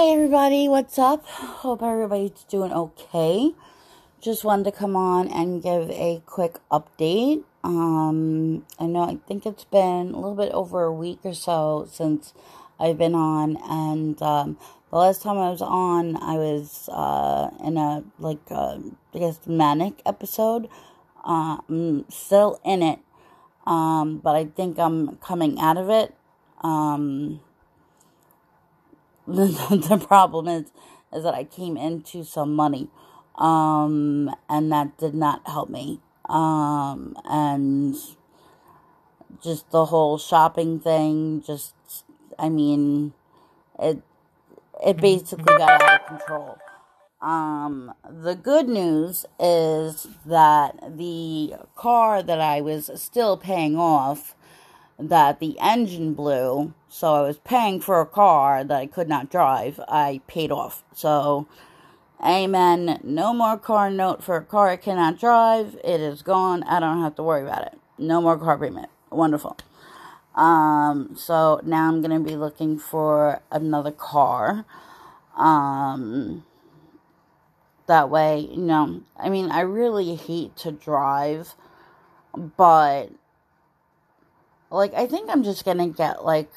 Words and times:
Hey 0.00 0.14
everybody, 0.14 0.66
what's 0.66 0.98
up? 0.98 1.26
Hope 1.26 1.82
everybody's 1.82 2.44
doing 2.44 2.72
okay. 2.72 3.52
Just 4.18 4.44
wanted 4.44 4.64
to 4.64 4.72
come 4.72 4.96
on 4.96 5.28
and 5.28 5.62
give 5.62 5.90
a 5.90 6.22
quick 6.24 6.56
update. 6.72 7.44
Um, 7.62 8.64
I 8.78 8.86
know 8.86 9.02
I 9.02 9.18
think 9.28 9.44
it's 9.44 9.64
been 9.64 10.12
a 10.12 10.16
little 10.16 10.34
bit 10.34 10.52
over 10.52 10.84
a 10.84 10.92
week 10.92 11.18
or 11.22 11.34
so 11.34 11.86
since 11.92 12.32
I've 12.78 12.96
been 12.96 13.14
on, 13.14 13.58
and 13.68 14.22
um, 14.22 14.56
the 14.88 14.96
last 14.96 15.20
time 15.20 15.36
I 15.36 15.50
was 15.50 15.60
on, 15.60 16.16
I 16.16 16.36
was 16.36 16.88
uh, 16.90 17.50
in 17.62 17.76
a 17.76 18.02
like 18.18 18.40
uh, 18.50 18.78
I 19.14 19.18
guess 19.18 19.46
manic 19.46 20.00
episode. 20.06 20.70
Uh, 21.22 21.58
I'm 21.68 22.10
still 22.10 22.58
in 22.64 22.82
it, 22.82 23.00
um, 23.66 24.16
but 24.16 24.34
I 24.34 24.46
think 24.46 24.78
I'm 24.78 25.16
coming 25.16 25.60
out 25.60 25.76
of 25.76 25.90
it. 25.90 26.14
Um, 26.62 27.40
the, 29.36 29.86
the 29.88 30.06
problem 30.06 30.48
is 30.48 30.72
is 31.12 31.22
that 31.24 31.34
I 31.34 31.44
came 31.44 31.76
into 31.76 32.24
some 32.24 32.54
money 32.54 32.88
um 33.36 34.34
and 34.48 34.72
that 34.72 34.98
did 34.98 35.14
not 35.14 35.46
help 35.46 35.70
me. 35.70 36.00
Um 36.28 37.16
and 37.24 37.96
just 39.42 39.70
the 39.70 39.86
whole 39.86 40.18
shopping 40.18 40.80
thing 40.80 41.42
just 41.46 41.74
I 42.38 42.48
mean 42.48 43.12
it 43.78 44.02
it 44.84 44.96
basically 44.96 45.44
got 45.44 45.80
out 45.82 46.00
of 46.00 46.06
control. 46.08 46.58
Um 47.22 47.94
the 48.08 48.34
good 48.34 48.68
news 48.68 49.26
is 49.38 50.08
that 50.26 50.96
the 50.96 51.54
car 51.76 52.20
that 52.22 52.40
I 52.40 52.60
was 52.62 52.90
still 52.96 53.36
paying 53.36 53.76
off 53.76 54.34
that 55.00 55.40
the 55.40 55.58
engine 55.60 56.14
blew, 56.14 56.74
so 56.88 57.14
I 57.14 57.20
was 57.22 57.38
paying 57.38 57.80
for 57.80 58.00
a 58.00 58.06
car 58.06 58.62
that 58.64 58.76
I 58.76 58.86
could 58.86 59.08
not 59.08 59.30
drive. 59.30 59.80
I 59.88 60.20
paid 60.26 60.52
off. 60.52 60.82
So, 60.92 61.46
amen. 62.24 63.00
No 63.02 63.32
more 63.32 63.56
car 63.56 63.90
note 63.90 64.22
for 64.22 64.36
a 64.36 64.44
car 64.44 64.68
I 64.68 64.76
cannot 64.76 65.18
drive. 65.18 65.76
It 65.82 66.00
is 66.00 66.22
gone. 66.22 66.62
I 66.64 66.80
don't 66.80 67.00
have 67.00 67.16
to 67.16 67.22
worry 67.22 67.42
about 67.42 67.66
it. 67.66 67.78
No 67.98 68.20
more 68.20 68.38
car 68.38 68.58
payment. 68.58 68.88
Wonderful. 69.10 69.56
Um, 70.34 71.16
so 71.16 71.60
now 71.64 71.88
I'm 71.88 72.02
gonna 72.02 72.20
be 72.20 72.36
looking 72.36 72.78
for 72.78 73.42
another 73.50 73.90
car. 73.90 74.64
Um, 75.36 76.44
that 77.86 78.08
way, 78.08 78.48
you 78.50 78.62
know, 78.62 79.02
I 79.16 79.28
mean, 79.28 79.50
I 79.50 79.60
really 79.60 80.14
hate 80.14 80.56
to 80.58 80.70
drive, 80.70 81.54
but 82.34 83.10
like, 84.70 84.94
I 84.94 85.06
think 85.06 85.30
I'm 85.30 85.42
just 85.42 85.64
gonna 85.64 85.88
get, 85.88 86.24
like, 86.24 86.50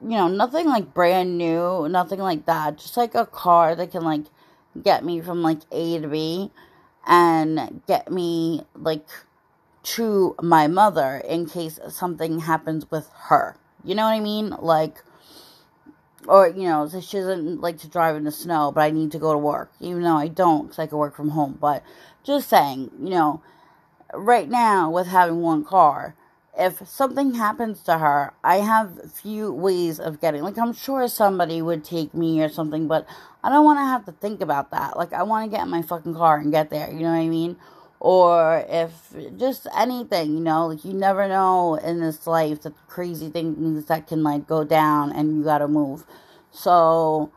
you 0.00 0.10
know, 0.10 0.28
nothing 0.28 0.66
like 0.66 0.94
brand 0.94 1.38
new, 1.38 1.88
nothing 1.88 2.20
like 2.20 2.46
that. 2.46 2.78
Just 2.78 2.96
like 2.96 3.14
a 3.14 3.26
car 3.26 3.74
that 3.74 3.90
can, 3.92 4.04
like, 4.04 4.24
get 4.80 5.04
me 5.04 5.20
from, 5.20 5.42
like, 5.42 5.60
A 5.72 6.00
to 6.00 6.08
B 6.08 6.50
and 7.06 7.82
get 7.86 8.10
me, 8.10 8.62
like, 8.74 9.06
to 9.82 10.34
my 10.42 10.66
mother 10.66 11.22
in 11.26 11.46
case 11.46 11.78
something 11.88 12.40
happens 12.40 12.90
with 12.90 13.08
her. 13.28 13.56
You 13.84 13.94
know 13.94 14.04
what 14.04 14.14
I 14.14 14.20
mean? 14.20 14.50
Like, 14.60 15.02
or, 16.26 16.48
you 16.48 16.68
know, 16.68 16.88
she 16.88 17.16
doesn't 17.16 17.60
like 17.60 17.78
to 17.78 17.88
drive 17.88 18.16
in 18.16 18.24
the 18.24 18.32
snow, 18.32 18.72
but 18.72 18.82
I 18.82 18.90
need 18.90 19.12
to 19.12 19.18
go 19.18 19.32
to 19.32 19.38
work, 19.38 19.72
even 19.80 20.02
though 20.02 20.16
I 20.16 20.28
don't 20.28 20.64
because 20.64 20.78
I 20.78 20.86
can 20.86 20.98
work 20.98 21.16
from 21.16 21.30
home. 21.30 21.56
But 21.60 21.82
just 22.24 22.48
saying, 22.48 22.90
you 23.00 23.10
know, 23.10 23.42
right 24.12 24.48
now 24.48 24.90
with 24.90 25.06
having 25.06 25.40
one 25.40 25.64
car, 25.64 26.14
if 26.58 26.86
something 26.88 27.34
happens 27.34 27.82
to 27.84 27.98
her, 27.98 28.32
I 28.42 28.56
have 28.56 29.12
few 29.12 29.52
ways 29.52 30.00
of 30.00 30.20
getting. 30.20 30.42
Like 30.42 30.58
I'm 30.58 30.72
sure 30.72 31.06
somebody 31.08 31.62
would 31.62 31.84
take 31.84 32.12
me 32.14 32.42
or 32.42 32.48
something, 32.48 32.88
but 32.88 33.06
I 33.44 33.48
don't 33.48 33.64
want 33.64 33.78
to 33.78 33.84
have 33.84 34.04
to 34.06 34.12
think 34.12 34.40
about 34.40 34.72
that. 34.72 34.96
Like 34.96 35.12
I 35.12 35.22
want 35.22 35.50
to 35.50 35.56
get 35.56 35.64
in 35.64 35.70
my 35.70 35.82
fucking 35.82 36.14
car 36.14 36.38
and 36.38 36.50
get 36.50 36.70
there. 36.70 36.90
You 36.90 37.00
know 37.00 37.10
what 37.10 37.20
I 37.20 37.28
mean? 37.28 37.56
Or 38.00 38.64
if 38.68 39.14
just 39.36 39.66
anything, 39.76 40.32
you 40.34 40.40
know, 40.40 40.66
like 40.66 40.84
you 40.84 40.92
never 40.92 41.28
know 41.28 41.76
in 41.76 42.00
this 42.00 42.26
life 42.26 42.62
the 42.62 42.72
crazy 42.88 43.28
things 43.30 43.86
that 43.86 44.08
can 44.08 44.22
like 44.24 44.46
go 44.46 44.64
down 44.64 45.12
and 45.12 45.36
you 45.36 45.44
gotta 45.44 45.68
move. 45.68 46.04
So, 46.50 47.30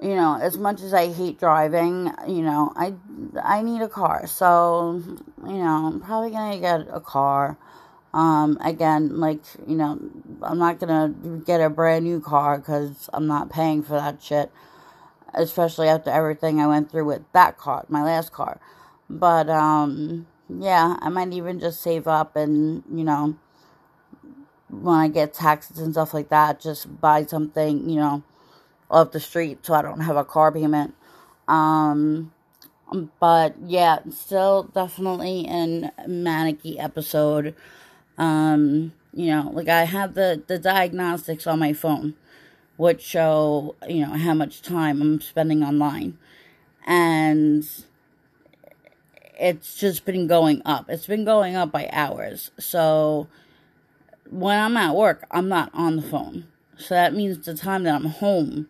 you 0.00 0.14
know, 0.14 0.38
as 0.40 0.56
much 0.56 0.80
as 0.80 0.94
I 0.94 1.12
hate 1.12 1.38
driving, 1.38 2.10
you 2.26 2.42
know, 2.42 2.72
I 2.74 2.94
I 3.42 3.62
need 3.62 3.82
a 3.82 3.88
car. 3.88 4.26
So, 4.26 5.02
you 5.46 5.52
know, 5.52 5.88
I'm 5.92 6.00
probably 6.00 6.30
gonna 6.30 6.58
get 6.58 6.88
a 6.90 7.00
car. 7.00 7.58
Um, 8.14 8.58
again, 8.62 9.18
like, 9.20 9.42
you 9.66 9.76
know, 9.76 9.98
I'm 10.42 10.58
not 10.58 10.78
gonna 10.78 11.14
get 11.44 11.60
a 11.60 11.70
brand 11.70 12.04
new 12.04 12.20
car 12.20 12.58
because 12.58 13.08
I'm 13.12 13.26
not 13.26 13.50
paying 13.50 13.82
for 13.82 13.94
that 13.94 14.22
shit. 14.22 14.50
Especially 15.34 15.88
after 15.88 16.10
everything 16.10 16.60
I 16.60 16.66
went 16.66 16.90
through 16.90 17.06
with 17.06 17.22
that 17.32 17.56
car, 17.56 17.86
my 17.88 18.02
last 18.02 18.32
car. 18.32 18.60
But, 19.08 19.48
um, 19.48 20.26
yeah, 20.48 20.96
I 21.00 21.08
might 21.08 21.32
even 21.32 21.58
just 21.58 21.80
save 21.80 22.06
up 22.06 22.36
and, 22.36 22.82
you 22.92 23.02
know, 23.02 23.36
when 24.68 24.96
I 24.96 25.08
get 25.08 25.34
taxes 25.34 25.78
and 25.78 25.92
stuff 25.92 26.12
like 26.12 26.28
that, 26.30 26.60
just 26.60 27.00
buy 27.00 27.24
something, 27.24 27.88
you 27.88 27.96
know, 27.96 28.22
off 28.90 29.12
the 29.12 29.20
street 29.20 29.64
so 29.64 29.74
I 29.74 29.82
don't 29.82 30.00
have 30.00 30.16
a 30.16 30.24
car 30.24 30.52
payment. 30.52 30.94
Um, 31.48 32.32
but 33.20 33.54
yeah, 33.64 33.98
still 34.10 34.64
definitely 34.64 35.40
in 35.40 35.90
manicky 36.06 36.78
episode. 36.78 37.54
Um, 38.18 38.92
you 39.12 39.26
know, 39.26 39.50
like 39.52 39.68
I 39.68 39.84
have 39.84 40.14
the, 40.14 40.42
the 40.46 40.58
diagnostics 40.58 41.46
on 41.46 41.58
my 41.58 41.72
phone, 41.72 42.14
which 42.76 43.02
show, 43.02 43.74
you 43.88 44.06
know, 44.06 44.14
how 44.14 44.34
much 44.34 44.62
time 44.62 45.00
I'm 45.02 45.20
spending 45.20 45.62
online. 45.62 46.18
And 46.86 47.68
it's 49.38 49.74
just 49.74 50.04
been 50.04 50.26
going 50.26 50.62
up. 50.64 50.88
It's 50.88 51.06
been 51.06 51.24
going 51.24 51.56
up 51.56 51.72
by 51.72 51.88
hours. 51.92 52.50
So 52.58 53.28
when 54.30 54.58
I'm 54.58 54.76
at 54.76 54.94
work, 54.94 55.26
I'm 55.30 55.48
not 55.48 55.70
on 55.74 55.96
the 55.96 56.02
phone. 56.02 56.46
So 56.76 56.94
that 56.94 57.14
means 57.14 57.44
the 57.44 57.54
time 57.54 57.84
that 57.84 57.94
I'm 57.94 58.06
home, 58.06 58.68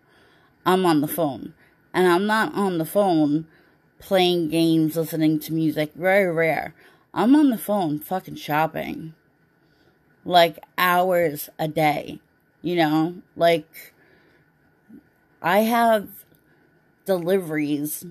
I'm 0.66 0.84
on 0.84 1.00
the 1.00 1.09
phone. 1.09 1.54
And 1.94 2.06
I'm 2.06 2.26
not 2.26 2.54
on 2.54 2.78
the 2.78 2.84
phone 2.84 3.47
playing 3.98 4.48
games, 4.48 4.97
listening 4.97 5.38
to 5.41 5.53
music. 5.53 5.92
Very 5.94 6.32
rare. 6.32 6.74
I'm 7.14 7.36
on 7.36 7.50
the 7.50 7.59
phone 7.59 7.98
fucking 7.98 8.36
shopping 8.36 9.14
like 10.25 10.59
hours 10.78 11.49
a 11.59 11.69
day, 11.69 12.21
you 12.62 12.77
know? 12.77 13.16
Like, 13.37 13.94
I 15.41 15.60
have 15.60 16.09
deliveries 17.05 18.05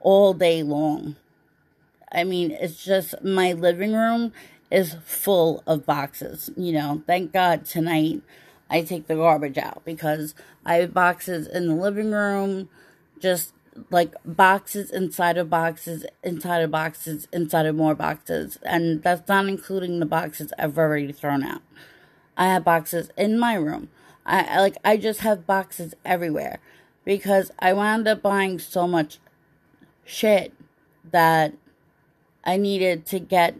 all 0.00 0.34
day 0.34 0.62
long. 0.62 1.16
I 2.12 2.24
mean, 2.24 2.50
it's 2.52 2.84
just 2.84 3.22
my 3.24 3.52
living 3.52 3.94
room 3.94 4.32
is 4.70 4.96
full 5.04 5.62
of 5.66 5.86
boxes, 5.86 6.50
you 6.56 6.72
know? 6.72 7.02
Thank 7.06 7.32
God 7.32 7.64
tonight 7.64 8.22
I 8.70 8.82
take 8.82 9.06
the 9.06 9.16
garbage 9.16 9.58
out 9.58 9.82
because 9.84 10.34
I 10.64 10.76
have 10.76 10.94
boxes 10.94 11.46
in 11.46 11.68
the 11.68 11.74
living 11.74 12.12
room, 12.12 12.68
just 13.18 13.52
like 13.90 14.14
boxes 14.24 14.90
inside 14.90 15.36
of 15.36 15.50
boxes 15.50 16.06
inside 16.22 16.62
of 16.62 16.70
boxes 16.70 17.28
inside 17.32 17.66
of 17.66 17.74
more 17.74 17.94
boxes. 17.94 18.58
And 18.62 19.02
that's 19.02 19.28
not 19.28 19.46
including 19.46 20.00
the 20.00 20.06
boxes 20.06 20.52
i've 20.58 20.78
already 20.78 21.12
thrown 21.12 21.42
out. 21.42 21.62
I 22.36 22.46
have 22.46 22.64
boxes 22.64 23.10
in 23.16 23.38
my 23.38 23.54
room. 23.54 23.88
I 24.26 24.60
like 24.60 24.76
i 24.84 24.96
just 24.96 25.20
have 25.20 25.46
boxes 25.46 25.94
everywhere 26.04 26.58
because 27.04 27.50
i 27.58 27.72
wound 27.72 28.08
up 28.08 28.22
buying 28.22 28.58
so 28.58 28.86
much 28.86 29.18
shit 30.04 30.52
that 31.10 31.52
i 32.44 32.56
needed 32.56 33.04
to 33.06 33.18
get 33.18 33.56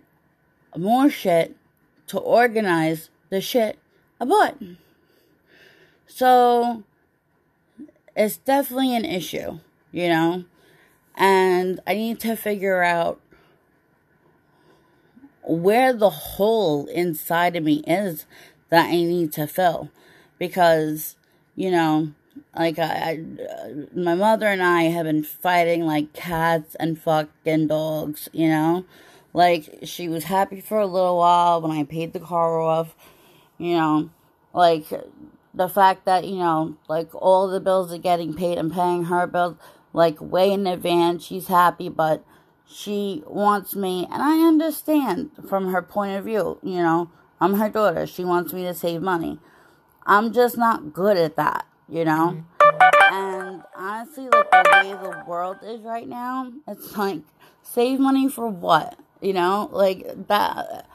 more 0.76 1.10
shit 1.10 1.54
to 2.06 2.18
organize 2.18 3.10
the 3.30 3.40
shit 3.40 3.78
i 4.20 4.24
bought. 4.24 4.56
So 6.06 6.84
it's 8.16 8.36
definitely 8.36 8.94
an 8.94 9.04
issue 9.04 9.58
you 9.94 10.08
know? 10.08 10.44
And 11.16 11.78
I 11.86 11.94
need 11.94 12.18
to 12.20 12.34
figure 12.34 12.82
out 12.82 13.20
where 15.44 15.92
the 15.92 16.10
hole 16.10 16.86
inside 16.86 17.54
of 17.54 17.62
me 17.62 17.84
is 17.86 18.26
that 18.70 18.86
I 18.86 18.96
need 18.96 19.32
to 19.34 19.46
fill. 19.46 19.90
Because, 20.36 21.14
you 21.54 21.70
know, 21.70 22.12
like 22.56 22.80
I, 22.80 23.20
I, 23.20 23.20
my 23.94 24.16
mother 24.16 24.48
and 24.48 24.62
I 24.62 24.84
have 24.84 25.06
been 25.06 25.22
fighting 25.22 25.86
like 25.86 26.12
cats 26.12 26.74
and 26.80 26.98
fucking 26.98 27.68
dogs, 27.68 28.28
you 28.32 28.48
know? 28.48 28.84
Like 29.32 29.78
she 29.84 30.08
was 30.08 30.24
happy 30.24 30.60
for 30.60 30.80
a 30.80 30.86
little 30.86 31.18
while 31.18 31.62
when 31.62 31.70
I 31.70 31.84
paid 31.84 32.12
the 32.12 32.20
car 32.20 32.58
off, 32.60 32.96
you 33.58 33.76
know, 33.76 34.10
like 34.52 34.86
the 35.54 35.68
fact 35.68 36.04
that, 36.06 36.24
you 36.24 36.38
know, 36.38 36.76
like 36.88 37.14
all 37.14 37.46
the 37.46 37.60
bills 37.60 37.92
are 37.92 37.98
getting 37.98 38.34
paid 38.34 38.58
and 38.58 38.72
paying 38.72 39.04
her 39.04 39.28
bills 39.28 39.56
like 39.94 40.20
way 40.20 40.52
in 40.52 40.66
advance. 40.66 41.24
She's 41.24 41.46
happy, 41.46 41.88
but 41.88 42.22
she 42.66 43.22
wants 43.26 43.74
me, 43.74 44.06
and 44.10 44.22
I 44.22 44.46
understand 44.46 45.30
from 45.48 45.72
her 45.72 45.80
point 45.80 46.18
of 46.18 46.26
view. 46.26 46.58
You 46.62 46.82
know, 46.82 47.10
I'm 47.40 47.54
her 47.54 47.70
daughter. 47.70 48.06
She 48.06 48.24
wants 48.24 48.52
me 48.52 48.64
to 48.64 48.74
save 48.74 49.00
money. 49.00 49.38
I'm 50.04 50.32
just 50.34 50.58
not 50.58 50.92
good 50.92 51.16
at 51.16 51.36
that, 51.36 51.66
you 51.88 52.04
know? 52.04 52.44
Mm-hmm. 52.60 53.14
And 53.14 53.62
honestly, 53.76 54.24
like 54.24 54.50
the 54.50 54.70
way 54.82 54.92
the 54.92 55.24
world 55.26 55.58
is 55.62 55.80
right 55.82 56.08
now, 56.08 56.52
it's 56.66 56.96
like 56.96 57.22
save 57.62 58.00
money 58.00 58.28
for 58.28 58.48
what? 58.48 58.98
You 59.20 59.32
know, 59.32 59.70
like 59.72 60.28
that. 60.28 60.88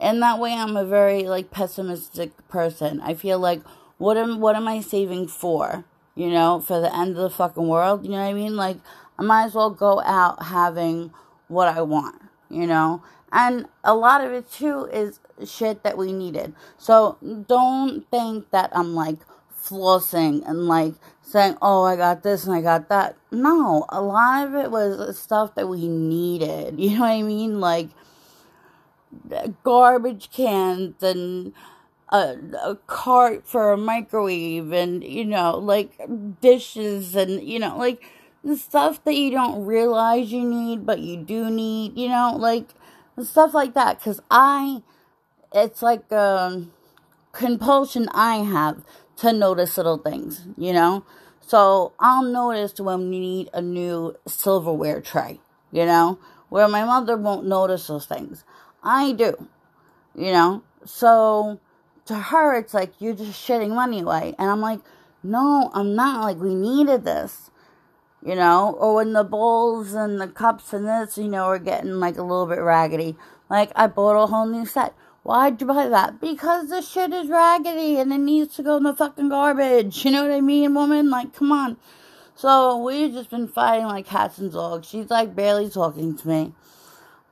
And 0.00 0.22
that 0.22 0.38
way, 0.38 0.52
I'm 0.52 0.76
a 0.76 0.84
very 0.84 1.24
like 1.24 1.50
pessimistic 1.50 2.48
person. 2.48 3.00
I 3.00 3.14
feel 3.14 3.38
like 3.38 3.62
what 3.98 4.16
am 4.16 4.40
what 4.40 4.56
am 4.56 4.66
I 4.68 4.80
saving 4.80 5.28
for? 5.28 5.84
You 6.16 6.30
know, 6.30 6.60
for 6.60 6.80
the 6.80 6.92
end 6.94 7.10
of 7.10 7.16
the 7.22 7.30
fucking 7.30 7.68
world. 7.68 8.04
You 8.04 8.10
know 8.10 8.18
what 8.18 8.24
I 8.24 8.32
mean? 8.32 8.56
Like 8.56 8.78
I 9.18 9.22
might 9.22 9.44
as 9.44 9.54
well 9.54 9.70
go 9.70 10.00
out 10.00 10.42
having 10.44 11.12
what 11.48 11.68
I 11.68 11.82
want. 11.82 12.20
You 12.50 12.66
know, 12.66 13.02
and 13.32 13.66
a 13.84 13.94
lot 13.94 14.22
of 14.22 14.32
it 14.32 14.50
too 14.50 14.88
is 14.92 15.20
shit 15.44 15.82
that 15.82 15.98
we 15.98 16.12
needed. 16.12 16.54
So 16.78 17.18
don't 17.46 18.08
think 18.10 18.50
that 18.50 18.70
I'm 18.72 18.94
like 18.94 19.18
flossing 19.66 20.48
and 20.48 20.66
like 20.66 20.94
saying, 21.22 21.56
oh, 21.60 21.84
I 21.84 21.96
got 21.96 22.22
this 22.22 22.46
and 22.46 22.54
I 22.54 22.62
got 22.62 22.88
that. 22.88 23.16
No, 23.30 23.84
a 23.88 24.00
lot 24.00 24.46
of 24.46 24.54
it 24.54 24.70
was 24.70 25.18
stuff 25.18 25.54
that 25.56 25.68
we 25.68 25.88
needed. 25.88 26.78
You 26.86 26.90
know 26.94 27.00
what 27.00 27.10
I 27.10 27.22
mean? 27.22 27.60
Like 27.60 27.88
garbage 29.64 30.30
cans 30.30 31.02
and 31.02 31.52
a, 32.10 32.36
a 32.62 32.78
cart 32.86 33.46
for 33.46 33.72
a 33.72 33.76
microwave 33.76 34.72
and, 34.72 35.02
you 35.02 35.24
know, 35.24 35.58
like 35.58 35.98
dishes 36.40 37.16
and, 37.16 37.42
you 37.42 37.58
know, 37.58 37.76
like 37.76 38.02
the 38.44 38.56
stuff 38.56 39.02
that 39.04 39.14
you 39.14 39.30
don't 39.30 39.64
realize 39.64 40.32
you 40.32 40.44
need, 40.44 40.86
but 40.86 41.00
you 41.00 41.16
do 41.16 41.50
need, 41.50 41.96
you 41.98 42.08
know, 42.08 42.36
like 42.38 42.68
stuff 43.22 43.54
like 43.54 43.74
that. 43.74 44.00
Cause 44.00 44.20
I, 44.30 44.82
it's 45.52 45.82
like 45.82 46.10
a 46.12 46.62
compulsion 47.32 48.08
I 48.12 48.36
have 48.36 48.84
to 49.18 49.32
notice 49.32 49.76
little 49.76 49.98
things, 49.98 50.46
you 50.56 50.72
know? 50.72 51.04
So 51.40 51.92
I'll 52.00 52.24
notice 52.24 52.80
when 52.80 53.10
we 53.10 53.20
need 53.20 53.50
a 53.52 53.62
new 53.62 54.16
silverware 54.26 55.00
tray, 55.00 55.40
you 55.72 55.86
know, 55.86 56.18
where 56.48 56.68
my 56.68 56.84
mother 56.84 57.16
won't 57.16 57.46
notice 57.46 57.86
those 57.86 58.06
things. 58.06 58.44
I 58.82 59.12
do, 59.12 59.48
you 60.14 60.32
know? 60.32 60.62
So 60.84 61.60
to 62.06 62.14
her, 62.14 62.56
it's 62.56 62.74
like, 62.74 62.92
you're 62.98 63.14
just 63.14 63.46
shitting 63.46 63.74
money 63.74 64.00
away. 64.00 64.34
And 64.38 64.50
I'm 64.50 64.60
like, 64.60 64.80
no, 65.22 65.70
I'm 65.74 65.94
not. 65.94 66.22
Like, 66.22 66.38
we 66.38 66.54
needed 66.54 67.04
this, 67.04 67.50
you 68.24 68.34
know? 68.34 68.76
Or 68.78 68.96
when 68.96 69.12
the 69.12 69.24
bowls 69.24 69.92
and 69.92 70.20
the 70.20 70.28
cups 70.28 70.72
and 70.72 70.86
this, 70.86 71.18
you 71.18 71.28
know, 71.28 71.44
are 71.44 71.58
getting 71.58 72.00
like 72.00 72.16
a 72.16 72.22
little 72.22 72.46
bit 72.46 72.60
raggedy. 72.60 73.16
Like, 73.48 73.70
I 73.76 73.86
bought 73.86 74.22
a 74.22 74.26
whole 74.26 74.46
new 74.46 74.66
set. 74.66 74.94
Why'd 75.22 75.60
you 75.60 75.66
buy 75.66 75.88
that? 75.88 76.20
Because 76.20 76.68
the 76.68 76.80
shit 76.80 77.12
is 77.12 77.28
raggedy 77.28 77.98
and 77.98 78.12
it 78.12 78.18
needs 78.18 78.54
to 78.56 78.62
go 78.62 78.76
in 78.76 78.84
the 78.84 78.94
fucking 78.94 79.28
garbage. 79.28 80.04
You 80.04 80.12
know 80.12 80.22
what 80.22 80.30
I 80.30 80.40
mean, 80.40 80.74
woman? 80.74 81.10
Like, 81.10 81.34
come 81.34 81.50
on. 81.50 81.76
So 82.36 82.76
we've 82.78 83.12
just 83.12 83.30
been 83.30 83.48
fighting 83.48 83.86
like 83.86 84.06
cats 84.06 84.38
and 84.38 84.52
dogs. 84.52 84.88
She's 84.88 85.10
like 85.10 85.34
barely 85.34 85.68
talking 85.68 86.16
to 86.16 86.28
me. 86.28 86.52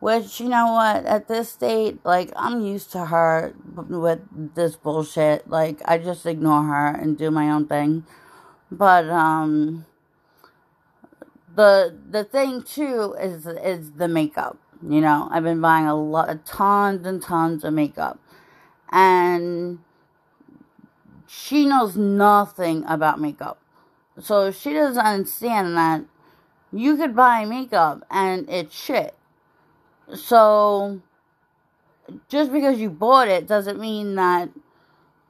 Which, 0.04 0.38
you 0.38 0.50
know 0.50 0.70
what, 0.70 1.06
at 1.06 1.28
this 1.28 1.48
state, 1.48 2.04
like, 2.04 2.30
I'm 2.36 2.60
used 2.60 2.92
to 2.92 3.06
her 3.06 3.54
with 3.74 4.20
this 4.54 4.76
bullshit. 4.76 5.48
Like, 5.48 5.80
I 5.86 5.96
just 5.96 6.26
ignore 6.26 6.62
her 6.64 6.88
and 6.88 7.16
do 7.16 7.30
my 7.30 7.50
own 7.50 7.66
thing. 7.66 8.04
But, 8.70 9.08
um, 9.08 9.86
the, 11.56 11.98
the 12.10 12.22
thing 12.22 12.64
too 12.64 13.16
is, 13.18 13.46
is 13.46 13.92
the 13.92 14.06
makeup. 14.06 14.58
You 14.86 15.00
know, 15.00 15.26
I've 15.32 15.44
been 15.44 15.62
buying 15.62 15.86
a 15.86 15.94
lot, 15.94 16.44
tons 16.44 17.06
and 17.06 17.22
tons 17.22 17.64
of 17.64 17.72
makeup. 17.72 18.18
And 18.92 19.78
she 21.26 21.64
knows 21.64 21.96
nothing 21.96 22.84
about 22.86 23.22
makeup. 23.22 23.58
So 24.20 24.50
she 24.50 24.74
doesn't 24.74 25.02
understand 25.02 25.78
that 25.78 26.04
you 26.74 26.98
could 26.98 27.16
buy 27.16 27.46
makeup 27.46 28.06
and 28.10 28.46
it's 28.50 28.78
shit. 28.78 29.14
So 30.12 31.00
just 32.28 32.52
because 32.52 32.78
you 32.78 32.90
bought 32.90 33.28
it 33.28 33.46
doesn't 33.46 33.80
mean 33.80 34.14
that 34.16 34.50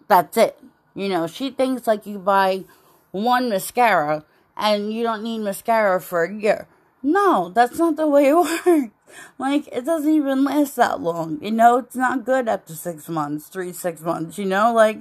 that's 0.08 0.36
it. 0.36 0.58
You 0.94 1.08
know, 1.08 1.26
she 1.26 1.50
thinks 1.50 1.86
like 1.86 2.06
you 2.06 2.18
buy 2.18 2.64
one 3.10 3.48
mascara 3.48 4.24
and 4.56 4.92
you 4.92 5.02
don't 5.02 5.22
need 5.22 5.40
mascara 5.40 6.00
for 6.00 6.24
a 6.24 6.34
year. 6.34 6.68
No, 7.02 7.50
that's 7.50 7.78
not 7.78 7.96
the 7.96 8.06
way 8.06 8.28
it 8.28 8.34
works. 8.66 8.94
Like, 9.38 9.68
it 9.68 9.84
doesn't 9.84 10.12
even 10.12 10.44
last 10.44 10.76
that 10.76 11.00
long. 11.00 11.38
You 11.42 11.52
know, 11.52 11.78
it's 11.78 11.94
not 11.94 12.24
good 12.24 12.48
after 12.48 12.74
six 12.74 13.08
months, 13.08 13.46
three, 13.46 13.72
six 13.72 14.00
months, 14.00 14.38
you 14.38 14.44
know? 14.44 14.72
Like, 14.72 14.98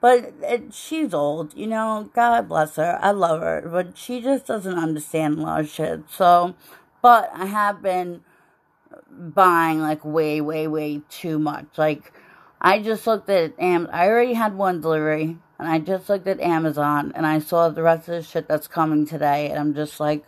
but 0.00 0.34
it, 0.42 0.74
she's 0.74 1.14
old, 1.14 1.54
you 1.56 1.66
know? 1.66 2.10
God 2.14 2.48
bless 2.48 2.76
her. 2.76 2.98
I 3.00 3.12
love 3.12 3.40
her. 3.40 3.66
But 3.70 3.96
she 3.96 4.20
just 4.20 4.46
doesn't 4.46 4.76
understand 4.76 5.38
a 5.38 5.42
lot 5.42 5.60
of 5.60 5.68
shit. 5.68 6.02
So, 6.10 6.54
but 7.00 7.30
I 7.32 7.46
have 7.46 7.80
been 7.80 8.22
buying, 9.10 9.80
like, 9.80 10.04
way, 10.04 10.40
way, 10.40 10.66
way 10.66 11.02
too 11.08 11.38
much. 11.38 11.66
Like, 11.76 12.12
I 12.60 12.80
just 12.80 13.06
looked 13.06 13.28
at 13.30 13.58
Am. 13.58 13.88
I 13.92 14.08
already 14.08 14.34
had 14.34 14.56
one 14.56 14.80
delivery, 14.80 15.36
and 15.58 15.68
I 15.68 15.78
just 15.78 16.08
looked 16.08 16.26
at 16.26 16.40
Amazon, 16.40 17.12
and 17.14 17.26
I 17.26 17.38
saw 17.38 17.68
the 17.68 17.82
rest 17.82 18.08
of 18.08 18.14
the 18.14 18.22
shit 18.22 18.48
that's 18.48 18.66
coming 18.66 19.06
today, 19.06 19.50
and 19.50 19.58
I'm 19.58 19.74
just 19.74 20.00
like, 20.00 20.24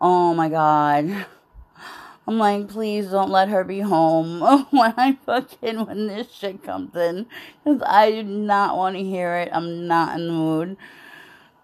oh 0.00 0.34
my 0.34 0.48
god. 0.48 1.26
I'm 2.26 2.38
like, 2.38 2.68
please 2.68 3.08
don't 3.08 3.30
let 3.30 3.48
her 3.48 3.64
be 3.64 3.80
home 3.80 4.40
when 4.70 4.94
I 4.96 5.18
fucking, 5.26 5.86
when 5.86 6.06
this 6.06 6.30
shit 6.30 6.62
comes 6.62 6.94
in. 6.94 7.26
Because 7.64 7.82
I 7.84 8.10
do 8.10 8.22
not 8.22 8.76
want 8.76 8.96
to 8.96 9.02
hear 9.02 9.36
it. 9.36 9.50
I'm 9.52 9.88
not 9.88 10.16
in 10.16 10.28
the 10.28 10.32
mood. 10.32 10.76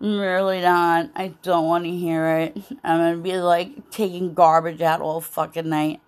I'm 0.00 0.19
really 0.19 0.61
not. 0.61 1.11
I 1.14 1.35
don't 1.43 1.67
want 1.67 1.85
to 1.85 1.91
hear 1.91 2.26
it. 2.38 2.56
I'm 2.82 2.99
gonna 2.99 3.17
be 3.19 3.38
like 3.38 3.91
taking 3.91 4.35
garbage 4.35 4.82
out 4.82 5.00
all 5.00 5.20
fucking 5.20 5.69
night. 5.69 6.00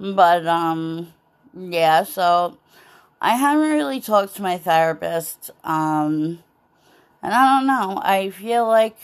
But, 0.00 0.46
um, 0.46 1.12
yeah, 1.54 2.04
so 2.04 2.56
I 3.20 3.36
haven't 3.36 3.70
really 3.70 4.00
talked 4.00 4.36
to 4.36 4.42
my 4.42 4.56
therapist. 4.56 5.50
Um, 5.62 6.42
and 7.22 7.34
I 7.34 7.58
don't 7.58 7.66
know. 7.66 8.00
I 8.02 8.30
feel 8.30 8.66
like 8.66 8.96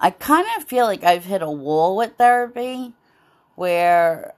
I 0.00 0.10
kind 0.10 0.46
of 0.56 0.64
feel 0.64 0.86
like 0.86 1.04
I've 1.04 1.26
hit 1.26 1.42
a 1.42 1.50
wall 1.50 1.96
with 1.96 2.16
therapy 2.16 2.94
where 3.56 4.32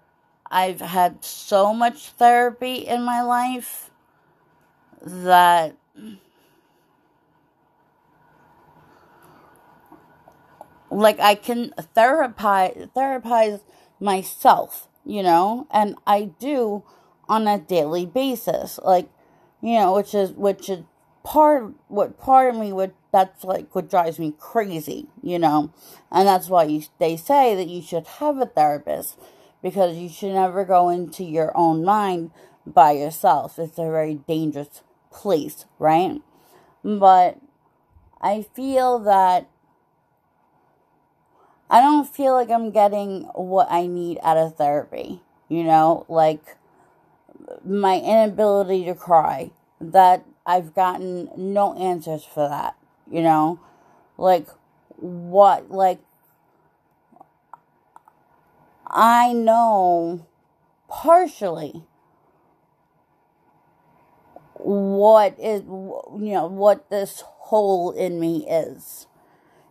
I've 0.50 0.80
had 0.80 1.24
so 1.24 1.72
much 1.72 2.08
therapy 2.08 2.76
in 2.76 3.04
my 3.04 3.22
life 3.22 3.90
that 5.02 5.76
like 10.90 11.20
I 11.20 11.34
can 11.34 11.72
therapize 11.96 12.90
therapize 12.94 13.60
myself, 14.00 14.88
you 15.04 15.22
know, 15.22 15.66
and 15.70 15.96
I 16.06 16.32
do 16.38 16.82
on 17.28 17.46
a 17.46 17.58
daily 17.58 18.06
basis, 18.06 18.78
like 18.82 19.08
you 19.62 19.74
know, 19.74 19.94
which 19.94 20.14
is 20.14 20.32
which 20.32 20.68
is 20.68 20.84
part 21.22 21.72
what 21.88 22.18
part 22.18 22.54
of 22.54 22.60
me 22.60 22.72
would 22.72 22.92
that's 23.12 23.44
like 23.44 23.74
what 23.74 23.90
drives 23.90 24.18
me 24.18 24.34
crazy, 24.38 25.08
you 25.22 25.38
know. 25.38 25.72
And 26.10 26.26
that's 26.26 26.48
why 26.48 26.64
you, 26.64 26.82
they 26.98 27.16
say 27.16 27.54
that 27.54 27.68
you 27.68 27.82
should 27.82 28.06
have 28.06 28.38
a 28.38 28.46
therapist 28.46 29.18
because 29.62 29.96
you 29.96 30.08
should 30.08 30.32
never 30.32 30.64
go 30.64 30.88
into 30.88 31.24
your 31.24 31.56
own 31.56 31.84
mind 31.84 32.30
by 32.66 32.92
yourself. 32.92 33.58
It's 33.58 33.78
a 33.78 33.82
very 33.82 34.14
dangerous 34.14 34.82
place, 35.12 35.66
right? 35.78 36.20
But 36.84 37.38
I 38.20 38.42
feel 38.54 38.98
that 39.00 39.48
I 41.70 41.80
don't 41.80 42.08
feel 42.08 42.34
like 42.34 42.50
I'm 42.50 42.70
getting 42.70 43.22
what 43.34 43.68
I 43.70 43.86
need 43.86 44.18
out 44.22 44.36
of 44.36 44.56
therapy, 44.56 45.22
you 45.48 45.64
know, 45.64 46.04
like 46.08 46.56
my 47.64 47.96
inability 47.96 48.84
to 48.86 48.94
cry. 48.94 49.52
That 49.80 50.26
I've 50.44 50.74
gotten 50.74 51.30
no 51.36 51.74
answers 51.74 52.22
for 52.22 52.46
that 52.48 52.76
you 53.10 53.22
know? 53.22 53.58
Like, 54.16 54.46
what? 54.96 55.70
Like, 55.70 56.00
I 58.86 59.32
know 59.32 60.26
partially 60.88 61.84
what 64.54 65.38
is, 65.38 65.62
you 65.62 66.32
know, 66.34 66.46
what 66.46 66.88
this 66.90 67.22
hole 67.24 67.90
in 67.92 68.20
me 68.20 68.46
is. 68.48 69.06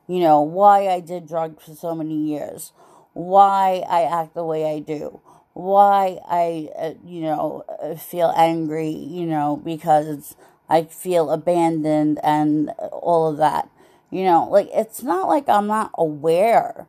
You 0.10 0.20
know, 0.22 0.42
why 0.42 0.89
I 0.89 1.00
did 1.01 1.28
drugs 1.28 1.63
for 1.66 1.75
so 1.75 1.96
many 1.96 2.18
years. 2.18 2.74
Why 3.13 3.84
I 3.89 4.04
act 4.04 4.34
the 4.34 4.44
way 4.44 4.66
I 4.75 4.80
do. 4.80 5.22
Why 5.54 6.20
I, 6.28 6.70
uh, 6.78 6.94
you 7.06 7.22
know, 7.22 7.63
feel 8.00 8.34
angry, 8.36 8.89
you 8.89 9.28
know, 9.28 9.62
because 9.63 10.36
I 10.70 10.84
feel 10.86 11.30
abandoned 11.32 12.20
and 12.24 12.72
all 12.92 13.30
of 13.30 13.38
that. 13.38 13.70
You 14.12 14.24
know, 14.25 14.50
like 14.50 14.70
it's 14.74 15.04
not 15.04 15.28
like 15.28 15.48
I'm 15.48 15.68
not 15.68 15.92
aware 15.98 16.88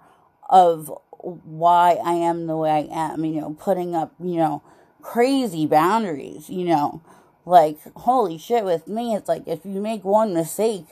of 0.49 0.93
why 1.21 1.99
I 2.05 2.15
am 2.15 2.47
the 2.47 2.57
way 2.57 2.71
I 2.71 3.13
am, 3.13 3.25
you 3.25 3.41
know, 3.41 3.57
putting 3.61 3.95
up, 3.95 4.13
you 4.21 4.37
know, 4.37 4.63
crazy 5.03 5.67
boundaries, 5.67 6.49
you 6.49 6.65
know, 6.65 7.03
Like, 7.47 7.79
holy 7.97 8.39
shit, 8.39 8.65
with 8.65 8.87
me, 8.87 9.15
it's 9.15 9.29
like 9.29 9.45
if 9.49 9.65
you 9.65 9.81
make 9.81 10.05
one 10.05 10.35
mistake, 10.35 10.87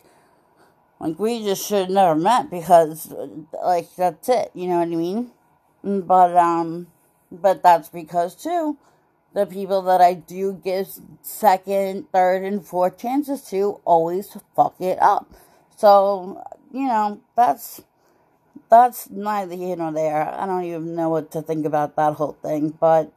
like 1.00 1.18
we 1.18 1.44
just 1.44 1.66
should 1.66 1.82
have 1.82 1.90
never 1.90 2.14
met 2.14 2.50
because, 2.50 3.12
like, 3.64 3.94
that's 3.96 4.28
it. 4.28 4.50
You 4.54 4.68
know 4.68 4.78
what 4.78 4.88
I 4.88 4.96
mean? 4.96 5.30
But 5.84 6.36
um, 6.36 6.88
but 7.30 7.62
that's 7.62 7.88
because 7.88 8.34
too, 8.34 8.76
the 9.32 9.46
people 9.46 9.82
that 9.82 10.00
I 10.00 10.14
do 10.14 10.60
give 10.64 10.88
second, 11.22 12.10
third, 12.12 12.42
and 12.42 12.64
fourth 12.64 12.98
chances 12.98 13.42
to 13.50 13.80
always 13.84 14.36
fuck 14.56 14.80
it 14.80 15.00
up. 15.00 15.32
So 15.76 16.42
you 16.72 16.86
know 16.88 17.20
that's 17.36 17.80
that's 18.68 19.08
neither 19.08 19.54
here 19.54 19.76
nor 19.76 19.92
there. 19.92 20.28
I 20.28 20.46
don't 20.46 20.64
even 20.64 20.96
know 20.96 21.08
what 21.08 21.30
to 21.32 21.42
think 21.42 21.64
about 21.64 21.96
that 21.96 22.14
whole 22.14 22.36
thing, 22.42 22.70
but 22.70 23.12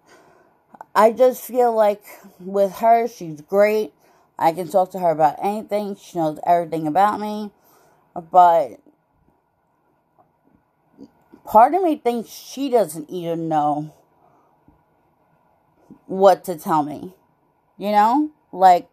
I 0.94 1.12
just 1.12 1.44
feel 1.44 1.74
like 1.74 2.04
with 2.40 2.74
her, 2.74 3.08
she's 3.08 3.42
great. 3.42 3.94
I 4.38 4.52
can 4.52 4.68
talk 4.68 4.92
to 4.92 5.00
her 5.00 5.10
about 5.10 5.38
anything. 5.42 5.96
She 5.96 6.18
knows 6.18 6.40
everything 6.46 6.88
about 6.88 7.20
me. 7.20 7.52
But 8.14 8.80
part 11.46 11.74
of 11.74 11.84
me 11.84 11.96
thinks 11.98 12.30
she 12.30 12.70
doesn't 12.70 13.10
even 13.10 13.48
know 13.48 13.94
what 16.08 16.44
to 16.46 16.58
tell 16.58 16.84
me. 16.84 17.16
You 17.78 17.92
know? 17.92 18.32
Like 18.52 18.90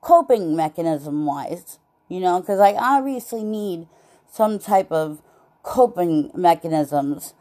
coping 0.00 0.56
mechanism 0.56 1.26
wise. 1.26 1.78
You 2.08 2.20
know? 2.20 2.40
Because 2.40 2.60
I 2.60 2.72
obviously 2.74 3.44
need 3.44 3.88
some 4.30 4.58
type 4.58 4.90
of 4.90 5.22
coping 5.62 6.30
mechanisms 6.34 7.34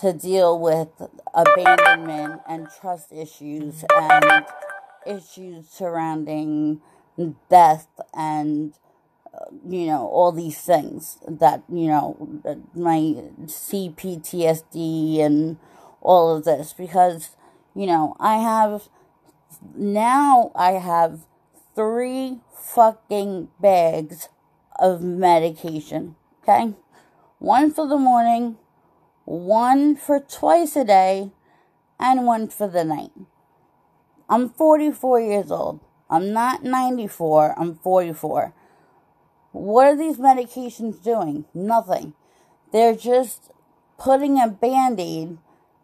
to 0.00 0.12
deal 0.12 0.58
with 0.58 0.88
abandonment 1.34 2.40
and 2.48 2.68
trust 2.80 3.12
issues 3.12 3.84
and 3.94 4.46
issues 5.06 5.68
surrounding 5.68 6.80
death 7.48 7.88
and 8.14 8.74
you 9.68 9.86
know 9.86 10.06
all 10.06 10.32
these 10.32 10.58
things 10.58 11.18
that 11.26 11.62
you 11.68 11.86
know 11.86 12.40
my 12.74 13.16
CPTSD 13.44 15.20
and 15.20 15.58
all 16.00 16.36
of 16.36 16.44
this 16.44 16.72
because 16.72 17.30
you 17.74 17.86
know 17.86 18.16
I 18.18 18.36
have 18.36 18.88
now 19.74 20.52
I 20.54 20.72
have 20.72 21.20
three 21.74 22.40
fucking 22.54 23.48
bags 23.60 24.28
of 24.78 25.02
medication 25.02 26.16
okay? 26.42 26.74
One 27.38 27.72
for 27.72 27.86
the 27.86 27.98
morning 27.98 28.56
one 29.24 29.94
for 29.94 30.18
twice 30.18 30.74
a 30.74 30.84
day 30.84 31.30
and 32.00 32.26
one 32.26 32.48
for 32.48 32.66
the 32.66 32.84
night. 32.84 33.12
I'm 34.28 34.48
44 34.48 35.20
years 35.20 35.50
old. 35.52 35.80
I'm 36.08 36.32
not 36.32 36.64
94 36.64 37.54
I'm 37.56 37.76
44 37.76 38.54
what 39.52 39.86
are 39.86 39.96
these 39.96 40.18
medications 40.18 41.02
doing? 41.02 41.44
Nothing. 41.54 42.14
They're 42.72 42.94
just 42.94 43.50
putting 43.98 44.40
a 44.40 44.48
band 44.48 45.00
aid 45.00 45.38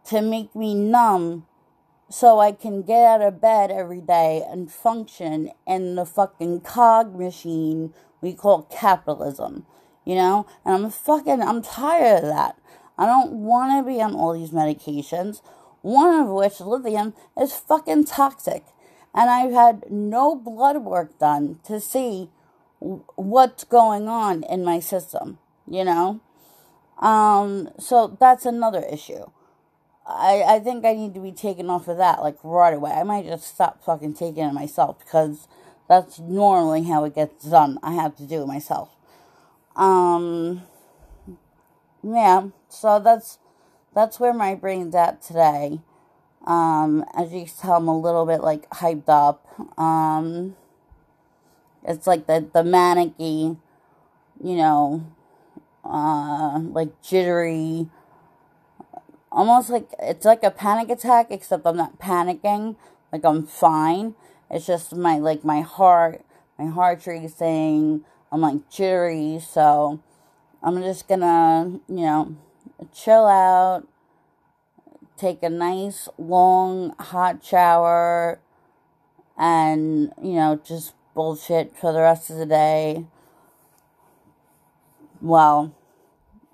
to 0.07 0.23
make 0.23 0.55
me 0.55 0.75
numb 0.75 1.47
so 2.09 2.39
I 2.39 2.53
can 2.53 2.83
get 2.83 3.05
out 3.05 3.23
of 3.23 3.41
bed 3.41 3.71
every 3.71 4.01
day 4.01 4.45
and 4.49 4.71
function 4.71 5.51
in 5.67 5.97
the 5.97 6.07
fucking 6.07 6.61
cog 6.61 7.19
machine 7.19 7.93
we 8.21 8.33
call 8.33 8.63
capitalism. 8.63 9.67
You 10.05 10.15
know? 10.15 10.47
And 10.65 10.85
I'm 10.85 10.91
fucking, 10.91 11.43
I'm 11.43 11.63
tired 11.63 12.25
of 12.25 12.31
that. 12.31 12.57
I 12.97 13.07
don't 13.07 13.33
want 13.33 13.85
to 13.85 13.91
be 13.91 14.01
on 14.01 14.15
all 14.15 14.33
these 14.33 14.51
medications. 14.51 15.43
One 15.83 16.21
of 16.21 16.29
which, 16.29 16.61
lithium, 16.61 17.15
is 17.39 17.53
fucking 17.53 18.05
toxic. 18.05 18.65
And 19.15 19.29
I've 19.29 19.53
had 19.53 19.91
no 19.91 20.35
blood 20.35 20.79
work 20.79 21.19
done 21.19 21.59
to 21.65 21.81
see 21.81 22.31
what's 22.79 23.65
going 23.65 24.09
on 24.09 24.43
in 24.45 24.65
my 24.65 24.81
system, 24.81 25.39
you 25.69 25.85
know? 25.85 26.21
Um, 26.99 27.71
so 27.79 28.17
that's 28.19 28.47
another 28.47 28.85
issue. 28.91 29.27
I, 30.07 30.45
I 30.47 30.61
think 30.61 30.85
I 30.85 30.95
need 30.95 31.15
to 31.15 31.21
be 31.21 31.33
taken 31.33 31.69
off 31.69 31.89
of 31.89 31.97
that, 31.99 32.23
like, 32.23 32.39
right 32.45 32.75
away. 32.75 32.93
I 32.93 33.03
might 33.03 33.27
just 33.27 33.47
stop 33.47 33.83
fucking 33.85 34.15
taking 34.15 34.45
it 34.45 34.53
myself 34.53 34.99
because 35.01 35.49
that's 35.89 36.19
normally 36.21 36.85
how 36.85 37.05
it 37.05 37.15
gets 37.15 37.45
done. 37.45 37.79
I 37.83 37.95
have 37.95 38.17
to 38.17 38.23
do 38.25 38.43
it 38.43 38.47
myself. 38.47 38.91
Um, 39.75 40.63
yeah, 42.03 42.49
so 42.69 43.01
that's, 43.01 43.39
that's 43.95 44.21
where 44.21 44.33
my 44.33 44.55
brain's 44.55 44.95
at 44.95 45.23
today. 45.23 45.81
Um, 46.47 47.05
as 47.17 47.33
you 47.33 47.45
can 47.45 47.55
tell, 47.61 47.77
I'm 47.79 47.89
a 47.89 47.99
little 47.99 48.27
bit, 48.27 48.43
like, 48.43 48.71
hyped 48.71 49.09
up. 49.09 49.45
Um, 49.77 50.55
it's 51.87 52.07
like 52.07 52.27
the, 52.27 52.47
the 52.53 52.63
manicky, 52.63 53.57
you 54.43 54.57
know, 54.57 55.07
uh, 55.85 56.59
like 56.59 57.01
jittery, 57.01 57.89
almost 59.31 59.71
like 59.71 59.89
it's 60.01 60.25
like 60.25 60.43
a 60.43 60.51
panic 60.51 60.91
attack, 60.91 61.29
except 61.31 61.67
I'm 61.67 61.77
not 61.77 61.99
panicking. 61.99 62.77
Like 63.13 63.25
I'm 63.25 63.47
fine. 63.47 64.15
It's 64.51 64.67
just 64.67 64.97
my 64.97 65.19
like 65.19 65.45
my 65.45 65.61
heart, 65.61 66.25
my 66.59 66.67
heart 66.67 67.07
racing. 67.07 68.05
I'm 68.33 68.41
like 68.41 68.69
jittery, 68.69 69.39
so 69.39 70.01
I'm 70.63 70.83
just 70.83 71.07
gonna, 71.07 71.79
you 71.89 72.05
know, 72.05 72.37
chill 72.93 73.27
out, 73.27 73.87
take 75.17 75.43
a 75.45 75.49
nice 75.49 76.09
long 76.19 76.97
hot 76.99 77.45
shower, 77.45 78.41
and 79.39 80.13
you 80.21 80.35
know 80.35 80.61
just 80.65 80.96
bullshit 81.17 81.77
for 81.77 81.93
the 81.93 82.01
rest 82.01 82.31
of 82.31 82.37
the 82.37 82.47
day. 82.47 83.07
Well, 85.21 85.75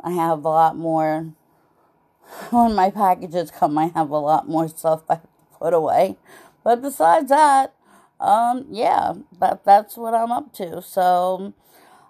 I 0.03 0.13
have 0.13 0.45
a 0.45 0.49
lot 0.49 0.77
more. 0.77 1.35
When 2.51 2.75
my 2.75 2.91
packages 2.91 3.51
come, 3.51 3.77
I 3.77 3.87
have 3.89 4.11
a 4.11 4.19
lot 4.19 4.49
more 4.49 4.69
stuff 4.69 5.03
I 5.11 5.15
have 5.15 5.23
to 5.25 5.29
put 5.59 5.75
away. 5.75 6.17
But 6.65 6.81
besides 6.81 7.29
that, 7.29 7.75
um, 8.21 8.67
yeah, 8.71 9.15
that, 9.41 9.65
that's 9.65 9.97
what 9.97 10.15
I'm 10.15 10.33
up 10.33 10.53
to. 10.55 10.81
So, 10.81 11.53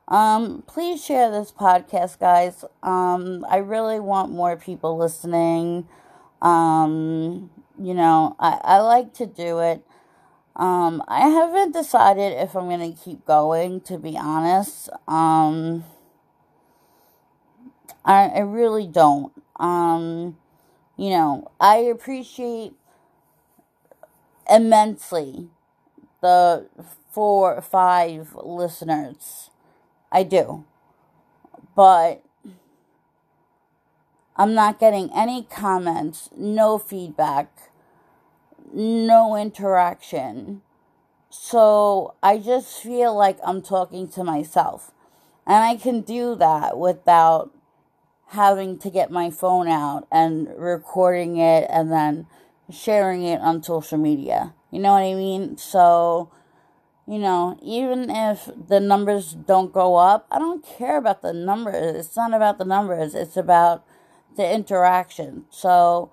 um, 0.09 0.63
please 0.67 1.03
share 1.05 1.31
this 1.31 1.51
podcast, 1.51 2.21
guys. 2.21 2.65
Um, 2.83 3.47
I 3.49 3.57
really 3.57 3.99
want 3.99 4.31
more 4.31 4.57
people 4.57 4.97
listening. 4.99 5.89
Um, 6.43 7.51
you 7.81 7.95
know, 7.95 8.37
I, 8.39 8.61
I 8.63 8.79
like 8.81 9.15
to 9.15 9.27
do 9.27 9.61
it. 9.61 9.85
Um, 10.57 11.03
I 11.09 11.29
haven't 11.29 11.73
decided 11.73 12.35
if 12.39 12.55
I'm 12.55 12.69
gonna 12.69 12.93
keep 12.93 13.25
going, 13.25 13.81
to 13.83 13.99
be 13.99 14.19
honest. 14.19 14.91
Um, 15.09 15.85
I, 18.05 18.27
I 18.29 18.39
really 18.41 18.87
don't. 18.87 19.33
Um, 19.59 20.37
you 20.97 21.11
know, 21.11 21.51
I 21.61 21.77
appreciate 21.77 22.75
immensely 24.51 25.49
the 26.21 26.67
four 27.11 27.61
five 27.63 28.37
listeners. 28.43 29.51
I 30.13 30.23
do. 30.25 30.65
But 31.75 32.23
I'm 34.37 34.55
not 34.55 34.79
getting 34.79 35.11
any 35.15 35.45
comments, 35.45 36.29
no 36.37 36.79
feedback 36.79 37.72
no 38.73 39.37
interaction. 39.37 40.63
So 41.31 42.15
I 42.23 42.39
just 42.39 42.83
feel 42.83 43.15
like 43.15 43.39
I'm 43.45 43.63
talking 43.63 44.09
to 44.11 44.25
myself. 44.25 44.93
And 45.47 45.65
I 45.65 45.77
can 45.77 46.03
do 46.03 46.35
that 46.37 46.79
without 46.79 47.51
having 48.29 48.79
to 48.79 48.91
get 48.91 49.11
my 49.11 49.31
phone 49.31 49.69
out 49.69 50.07
and 50.11 50.49
recording 50.57 51.37
it 51.37 51.67
and 51.69 51.91
then 51.91 52.27
sharing 52.71 53.23
it 53.25 53.41
on 53.41 53.63
social 53.63 53.99
media. 53.99 54.55
You 54.71 54.79
know 54.79 54.93
what 54.93 55.03
I 55.03 55.15
mean? 55.15 55.57
So, 55.59 56.31
you 57.07 57.19
know, 57.19 57.59
even 57.63 58.09
if 58.09 58.49
the 58.69 58.81
numbers 58.81 59.35
don't 59.35 59.73
go 59.73 59.97
up, 59.97 60.27
I 60.31 60.39
don't 60.39 60.65
care 60.65 60.97
about 60.97 61.23
the 61.23 61.33
numbers. 61.33 61.97
It's 61.97 62.17
not 62.17 62.33
about 62.33 62.59
the 62.59 62.65
numbers, 62.65 63.15
it's 63.15 63.37
about 63.37 63.85
the 64.37 64.51
interaction. 64.51 65.45
So, 65.51 66.11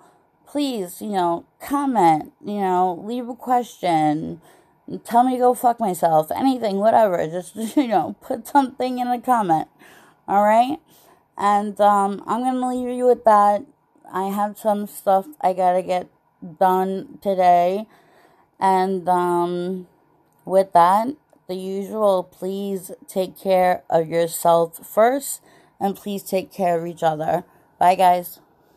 please, 0.49 1.01
you 1.01 1.09
know, 1.09 1.45
comment, 1.61 2.33
you 2.43 2.59
know, 2.59 3.03
leave 3.05 3.29
a 3.29 3.35
question, 3.35 4.41
tell 5.03 5.23
me 5.23 5.33
to 5.33 5.37
go 5.37 5.53
fuck 5.53 5.79
myself, 5.79 6.31
anything, 6.31 6.77
whatever. 6.77 7.25
Just, 7.27 7.55
you 7.77 7.87
know, 7.87 8.15
put 8.21 8.47
something 8.47 8.97
in 8.99 9.07
a 9.07 9.21
comment. 9.21 9.67
All 10.27 10.43
right? 10.43 10.77
And 11.37 11.79
um, 11.79 12.23
I'm 12.25 12.41
going 12.41 12.55
to 12.55 12.67
leave 12.67 12.97
you 12.97 13.05
with 13.05 13.23
that. 13.25 13.63
I 14.11 14.29
have 14.29 14.57
some 14.57 14.87
stuff 14.87 15.27
I 15.39 15.53
got 15.53 15.73
to 15.73 15.83
get 15.83 16.09
done 16.59 17.19
today. 17.21 17.85
And 18.59 19.07
um, 19.07 19.87
with 20.45 20.73
that, 20.73 21.09
the 21.47 21.55
usual, 21.55 22.23
please 22.23 22.91
take 23.07 23.39
care 23.39 23.83
of 23.89 24.07
yourself 24.07 24.85
first 24.85 25.41
and 25.79 25.95
please 25.95 26.23
take 26.23 26.51
care 26.51 26.79
of 26.79 26.87
each 26.87 27.03
other. 27.03 27.43
Bye, 27.77 27.95
guys. 27.95 28.39